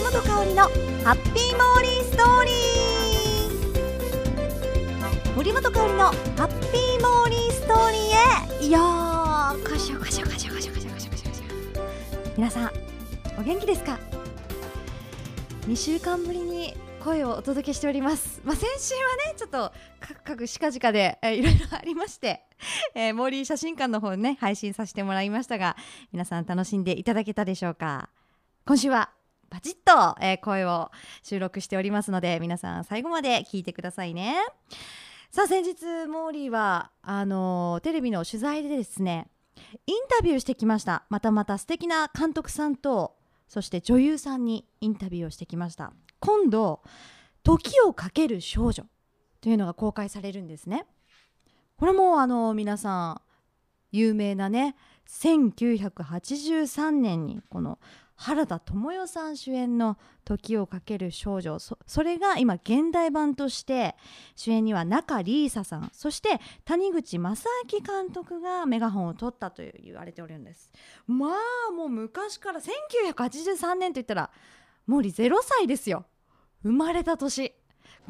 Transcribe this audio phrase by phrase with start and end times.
[0.00, 0.68] 杉本香織のハ
[1.12, 6.14] ッピーモーリーストーリー森本香織のハ
[6.46, 8.80] ッピーモーリーストーリーへよ
[9.58, 11.44] うこしょこしょこしょこしょこしょこしょこしょ
[12.38, 12.72] 皆さん
[13.38, 13.98] お元気ですか
[15.66, 19.00] ？2週間ぶりに声をお届けしております、まあ、先週は
[19.34, 22.46] ねちょっとカクカクしかじかで、いろいろありまして、
[22.96, 25.76] えー、モーリー写真館の方ね配信させてもらいましたが
[26.10, 28.08] 皆さん楽しんでいただけたでしょうか？
[28.64, 29.10] 今週は
[29.50, 30.90] バチッと、えー声を
[31.22, 34.36] 収録しておりますので皆さん最後まで聞いてくださいね。
[35.30, 39.28] さあ先日モーリーはあのーテレビの取材でですね
[39.86, 41.04] インタビューしてきました。
[41.10, 43.16] またまた素敵な監督さんと
[43.48, 45.92] そして女優さんにインタビューをしてきました。
[46.20, 46.82] 今度
[47.42, 48.84] 「時をかける少女」
[49.40, 50.86] というのが公開されるんですね。
[51.76, 53.20] これもあの皆さん
[53.90, 54.76] 有名なね
[55.08, 57.78] 1983年にこの
[58.22, 63.96] 原田知世さん主演の「時をかける少女」そそれが今現代版として
[64.36, 65.88] 主演には中里依紗さん。
[65.94, 70.70] そして谷口正明監督がメガホンを取ったと言われておるんです。
[71.06, 71.28] ま
[71.68, 74.30] あもう昔から1983年といったら
[74.86, 76.04] 毛利0歳ですよ。
[76.62, 77.54] 生まれた年。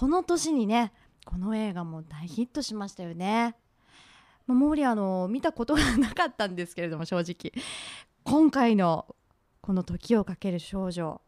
[0.00, 0.94] この年にね
[1.26, 3.56] この映画も大ヒットしましたよね。
[4.46, 7.52] まあ毛利あの見たことがなかったんですけれども正直。
[8.24, 9.14] 今回の
[9.68, 11.20] この「時をかける少女」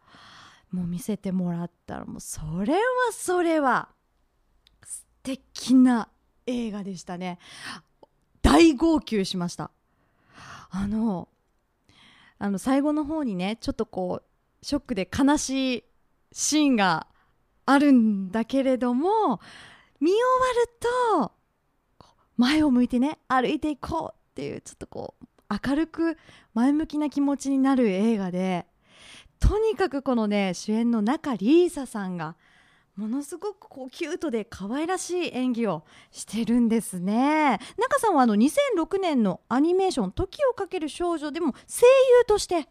[0.72, 2.80] もう見せてもらったらもうそれは
[3.12, 3.90] それは
[4.82, 6.08] 素敵な
[6.46, 7.38] 映画でしたね。
[8.40, 9.70] 大号泣しました。
[10.70, 11.28] あの
[12.38, 15.84] あの最後の方にねちょっとこうショックで悲しい
[16.32, 17.08] シーンが
[17.66, 19.38] あるんだけれども
[20.00, 20.18] 見終
[21.18, 21.32] わると
[22.38, 26.16] 前を向いてね歩いていこうっていうちょっとこう明るく
[26.54, 28.66] 前向きな気持ちになる映画で
[29.40, 32.36] とにかくこのね主演の中里依紗さんが
[32.96, 37.58] ものすごくこうキュートで可愛らしい演技をしてるんですね。
[37.78, 41.86] 中さんはあの2006年のアニメーション「時をかける少女」でも声
[42.18, 42.68] 優として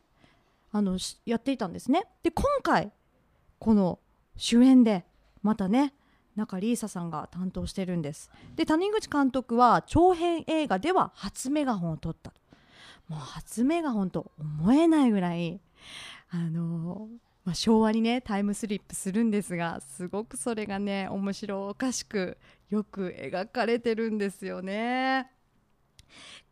[0.71, 2.03] あのやっていたんですね。
[2.21, 2.91] で今回
[3.57, 3.99] この
[4.37, 5.05] 主演で
[5.41, 5.95] またね
[6.35, 8.29] 中里依紗さんが担当してるんです。
[8.55, 12.33] で谷口監督は長編映画では初メガホンを取った
[13.09, 15.59] もう初メガホンと思えないぐらい
[16.29, 17.09] あの
[17.45, 22.37] まあ、昭和にねタイムスリップするんですがすごくそれがね面白おかしく
[22.69, 25.31] よく描かれてるんですよね。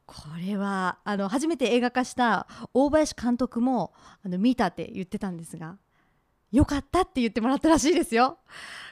[0.08, 3.94] これはあの初めて映画化した大林監督も
[4.24, 5.78] あの見たって言ってたんですが
[6.52, 8.40] よかったって言ってもらったらしいですよ。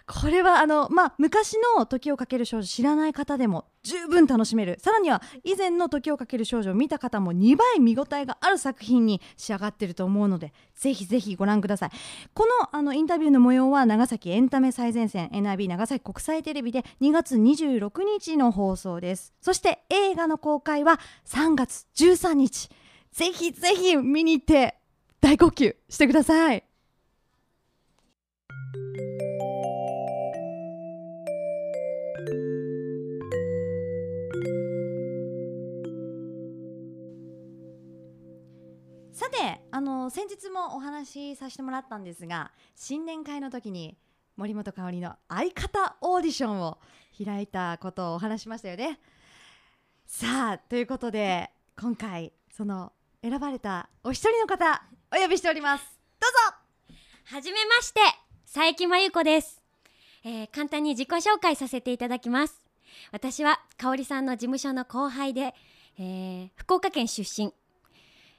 [0.07, 4.77] これはあの、まあ、昔の「時をかける少女」知らない方でも十分楽しめる。
[4.79, 11.91] さらには以前の「時をかける少女」を見た方も2倍見応えがある作品に仕上がってると思うのでぜひぜひご覧ください。
[12.35, 19.33] このあのインタビューの模様は長崎エンタメ最前線 NIB 長崎国際テレビで2月26日の放送です。
[19.41, 22.69] そして映画の公開は3月13日。
[23.11, 24.75] ぜひぜひ見に行って
[25.19, 26.63] 大号泣してください。
[39.11, 43.97] さてあの先日もお話しさせてもらったんですが新年会の時に
[44.35, 46.79] 森本香里の相方オーディションを
[47.23, 48.99] 開いたことをお話しましたよね。
[50.05, 52.91] さあということで今回その
[53.21, 54.83] 選ばれたお一人の方
[55.15, 55.85] お呼びしております。
[56.19, 56.95] どうぞ。
[57.25, 58.01] はじめまして、
[58.45, 59.63] 佐伯真由子です、
[60.25, 62.65] えー簡単に自己紹介させていただきます。
[63.11, 65.53] 私は香織さんの事務所の後輩で、
[65.99, 67.53] えー福岡県出身。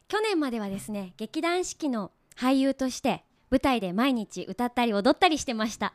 [0.08, 5.94] 去年まではですね、劇団四季の俳優として舞台で毎日歌ったり踊ったりしてました。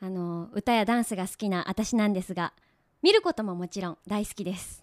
[0.00, 2.52] あの歌やダンスが好きな私なんですが、
[3.02, 4.82] 見ることももちろん大好きです。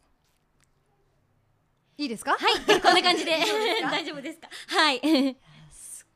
[1.97, 2.31] いいですか？
[2.31, 3.31] はい、こんな感じで
[3.84, 4.47] 大丈夫ですか？
[4.67, 5.38] はい。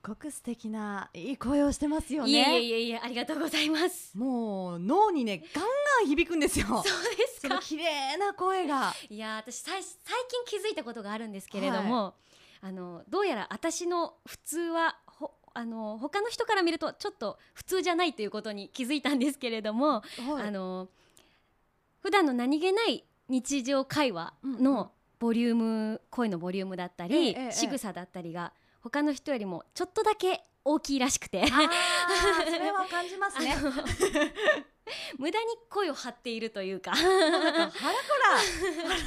[0.06, 2.30] ごく素敵ないい声をしてますよね。
[2.31, 4.16] いえいえいえいえ、ありがとうございます。
[4.16, 6.68] もう脳にねガンガン響くんですよ。
[6.68, 6.84] そう
[7.16, 7.57] ですか。
[7.60, 8.94] 綺麗な声が。
[9.10, 9.94] いやー私さい最
[10.28, 12.13] 近気づいたことがあるんですけれども、
[12.62, 20.01] あのどうやら私の普通はほあの他の人から見るとちょっと普通じゃないということに気づいたんですけれども、は
[20.44, 20.48] い。
[20.48, 20.88] あの
[22.01, 24.63] 普段の何気ない日常会話うんうん。
[24.63, 27.51] のボリューム、声のボリュームだったり、ええええ。
[27.51, 28.54] 仕草だったりが
[28.86, 31.44] 他の人よりもちょっとだけ大きいらしくて。
[31.48, 31.54] そ
[32.60, 33.56] れは感じますね。
[35.18, 36.92] 無駄に声を張っているというか。
[36.92, 37.72] 腹こら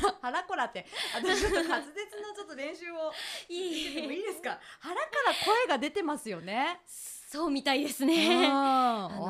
[0.01, 0.85] 腹腹こらって
[1.15, 3.13] 私ちょっと滑舌のちょっと練習を
[3.49, 3.89] いい。
[3.95, 4.59] いいですか？
[4.81, 6.81] 腹から声が出てますよね。
[6.87, 8.09] そうみたいですうん。
[8.09, 8.47] ね。
[8.49, 8.53] おの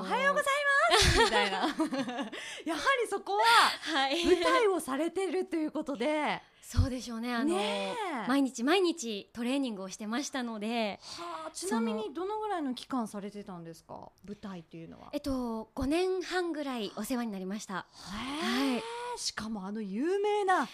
[0.02, 0.46] はようございます
[1.24, 1.58] みたいな。
[2.64, 3.44] やはりそこは
[3.92, 4.24] はい。
[4.24, 6.40] 舞台をされてるということで。
[6.62, 7.34] そうでしょうね。
[7.34, 7.56] あの
[8.26, 14.12] 毎日毎日トレーニングをしてましたので、はあちなみにどのぐらいの期間されてたんですか？
[14.26, 15.08] 舞台っていうのは。
[15.12, 17.86] えっと5年半ぐらいお世話になりました。
[18.42, 18.82] へえ。
[19.16, 20.68] しかもあの有名な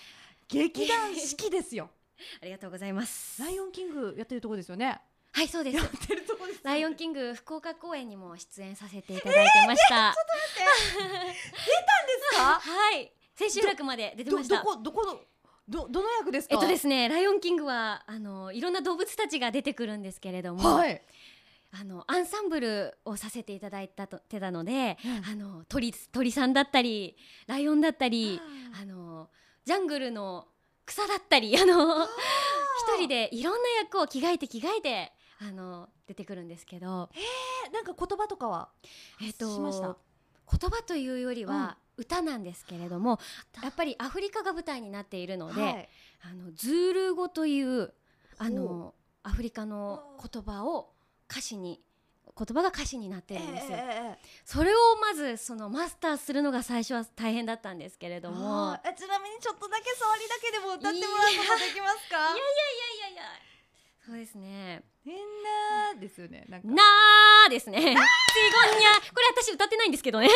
[0.49, 1.89] 劇団四季ですよ。
[2.43, 3.41] ありがとうございます。
[3.41, 5.01] ライオンキングやってるとこですよね。
[5.33, 5.77] はい、そうです。
[5.77, 5.83] や。
[5.85, 6.24] ってる
[6.63, 10.15] ライオンキング福岡公演にも出演させていただいてました。
[10.15, 11.35] で
[12.33, 12.61] すか？
[12.61, 14.61] はい、千秋楽まで出てどどました。
[14.61, 15.21] こどこの
[15.69, 16.55] どどの役ですか？
[16.57, 21.03] えっとですね、ライオンキングはあのいろんな動物たちが出てくるんですけれども、はい。
[21.77, 25.25] あのアンサンブルをさせていただいたとてたので、うん。
[25.33, 27.17] あの鳥鳥さんだったり
[27.49, 28.41] ライオンだったり、
[28.81, 29.29] あの
[29.65, 30.47] ジャングルの
[30.87, 32.09] 草だったりあの一
[32.99, 37.11] 人でいろんな役を着替えて着替えてあの出てくるんですけど、
[37.67, 38.69] えなんか言葉とかは？
[39.23, 39.97] えっとしました？
[40.59, 43.19] 言葉というよりは、歌なんですけれども
[43.63, 45.89] やっぱりアフリカが舞台になっているので、はい。
[46.23, 47.93] あのズールー語という
[48.39, 50.03] あほのアフリカの
[50.33, 50.91] 言葉を
[51.31, 51.81] 歌詞に
[52.37, 53.77] 言葉が歌詞になってるんですよ。
[53.79, 58.77] ええそれをまずそのマスターするのが最初は大変だったんですけれども。
[58.97, 62.17] ちなみにちょっとだけ触りだけでも歌ってもらうことできますか？
[62.17, 62.39] いやい
[63.03, 63.23] やいやいや。
[64.07, 65.13] そうですね変
[65.95, 67.79] なですよねなんかなーですね。
[67.79, 68.01] ちごにゃ。
[69.13, 70.29] これ私歌ってないんですけどね。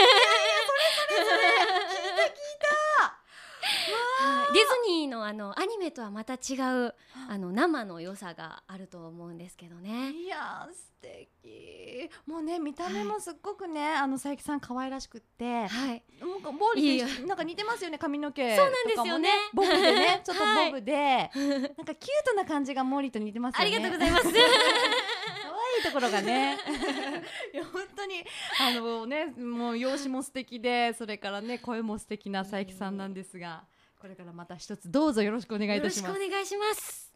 [4.20, 6.56] はいディズニーのあのアニメとはまた違
[6.86, 6.94] う
[7.28, 7.38] あ。
[7.38, 10.12] の生の良さがあると思うんですけどね。
[10.12, 12.10] いやー素敵。
[12.26, 16.02] もうね見た目もすっごくね、あの佐伯さん可愛らしくってはい。
[16.20, 19.30] なんかボーリーなんか似てますよね髪の毛そうなんですよね。
[19.54, 20.94] ボブでねちょっとはいボブで、
[21.34, 24.24] なんかキュートな感じがモーリーと似てますよあねりがとうございます。
[24.30, 26.58] 可愛いところがね。
[27.52, 28.24] いや本当に
[28.60, 33.64] あのねもう容姿も素敵でそれからね声も素敵な佐伯さんなんですが
[33.98, 36.14] これからまた一つどうぞよろしくお願いいよろしたします。
[36.14, 37.12] くお願いします。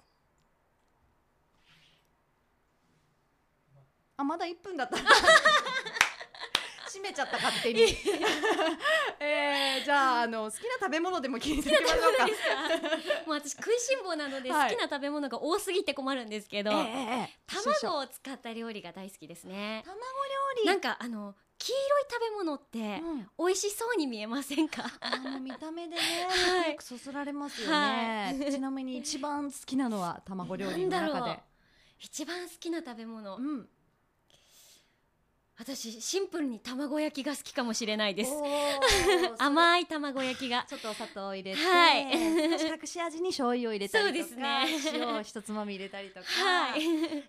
[4.16, 4.96] あまだ1分だった。
[6.86, 7.82] 閉めちゃった勝手に。
[9.18, 12.26] えー、じゃああの好きな食べ物でも聞いてみましょうか。
[12.26, 14.76] もう私食いしん坊なので好はい。
[14.76, 16.82] きな食べ物が多すぎて困るんですけど、えええ
[17.30, 17.38] え。
[17.46, 19.82] 卵を使った料理が大好きですね。
[19.86, 20.66] 卵料理。
[20.66, 23.00] なんかあの黄色い食べ物って
[23.38, 23.46] うん。
[23.46, 24.84] 美味しそうに見えませんか？
[25.00, 26.70] あの見た目でね、 はい。
[26.72, 28.52] よくそそられますよね、はい。
[28.52, 31.40] ちなみに一番好きなのは卵料理の中で。
[32.00, 33.68] 一番好きな食べ物、うん
[35.62, 38.32] 私シンプルに卵焼きが好きかもしれないです。
[39.38, 40.66] 甘い卵焼きが。
[40.68, 42.02] ちょっとお砂糖を入れて、はい。
[42.82, 46.82] 隠し味に醤油を入れたりとかそうですね塩を一つまみ入れたりとか、はい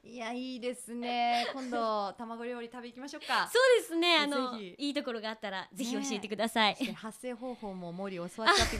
[0.03, 8.77] いやいいですね今度卵料理食べ行きましょうかそうですねあのいいところがあったらぜひ教えてください、そして発声方法も森教わっちゃって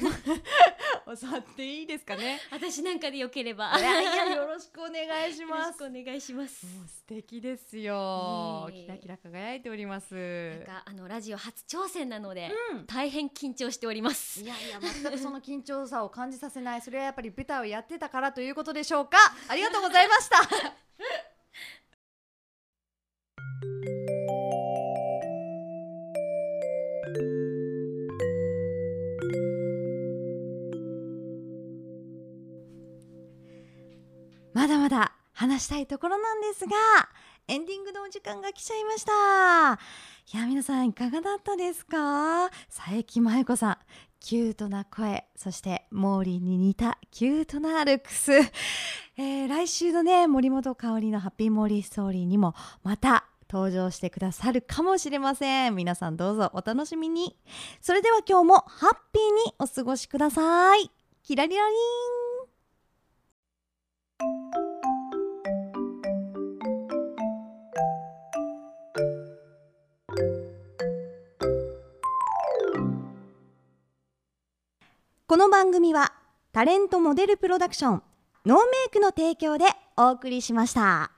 [1.22, 2.40] 教わっていいですかね？
[2.52, 3.78] 私なんかでよければ。
[3.78, 5.84] いやいやよろしくお願いします。
[5.84, 6.66] お願いします。
[6.88, 8.70] 素敵ですよ。
[8.72, 8.86] いえいえ。
[8.86, 10.14] キラキラ輝いております。
[10.16, 12.86] なんかあのラジオ初挑戦なので、うん。
[12.86, 14.42] 大変緊張しております。
[14.42, 16.82] いやいや全くその緊張さを感じさせない。
[16.82, 19.18] それはやっぱり舞台をやってたからということでしょうか？
[19.50, 20.38] ありがとうございました
[34.64, 36.72] まだまだ話したいところなんですが
[37.50, 39.12] エンディングのお時間が来ちゃいました。
[40.34, 42.50] いや皆さんいかがだったですか？
[42.74, 43.78] 佐伯麻由子さん
[44.22, 48.32] キュートな声そしてモーリーに似たキュートなルックス、
[49.18, 55.76] えー来週のね森本香里のハッピーモーリーストーリーにもまた登場してくださるかもしれません。
[55.76, 57.38] 皆さんどうぞお楽しみに。
[57.82, 60.90] それでは今日もハッピーにお過ごしください。
[61.22, 62.23] キラリラリン。
[75.34, 76.14] この番組は
[76.52, 78.04] タレントモデルプロダクション
[78.46, 79.66] ノーメイクの提供で
[79.98, 81.13] お送りしました。